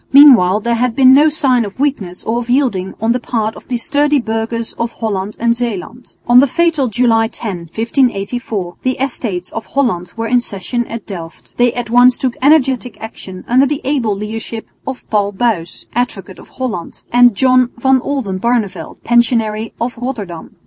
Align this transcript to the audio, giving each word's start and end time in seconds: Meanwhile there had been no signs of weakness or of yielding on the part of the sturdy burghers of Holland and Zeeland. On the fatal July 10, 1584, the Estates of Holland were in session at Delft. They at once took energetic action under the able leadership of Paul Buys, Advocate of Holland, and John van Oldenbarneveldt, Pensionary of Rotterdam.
Meanwhile 0.11 0.61
there 0.61 0.73
had 0.73 0.95
been 0.95 1.13
no 1.13 1.29
signs 1.29 1.63
of 1.67 1.79
weakness 1.79 2.23
or 2.23 2.39
of 2.39 2.49
yielding 2.49 2.95
on 2.99 3.11
the 3.11 3.19
part 3.19 3.55
of 3.55 3.67
the 3.67 3.77
sturdy 3.77 4.19
burghers 4.19 4.73
of 4.79 4.93
Holland 4.93 5.35
and 5.39 5.55
Zeeland. 5.55 6.15
On 6.25 6.39
the 6.39 6.47
fatal 6.47 6.87
July 6.87 7.27
10, 7.27 7.69
1584, 7.75 8.77
the 8.81 8.97
Estates 8.97 9.51
of 9.51 9.67
Holland 9.67 10.11
were 10.17 10.25
in 10.25 10.39
session 10.39 10.87
at 10.87 11.05
Delft. 11.05 11.53
They 11.57 11.71
at 11.73 11.91
once 11.91 12.17
took 12.17 12.35
energetic 12.41 12.99
action 12.99 13.43
under 13.47 13.67
the 13.67 13.79
able 13.83 14.15
leadership 14.15 14.65
of 14.87 15.07
Paul 15.11 15.33
Buys, 15.33 15.85
Advocate 15.93 16.39
of 16.39 16.47
Holland, 16.49 17.03
and 17.13 17.35
John 17.35 17.69
van 17.77 17.99
Oldenbarneveldt, 17.99 19.03
Pensionary 19.03 19.73
of 19.79 19.99
Rotterdam. 19.99 20.55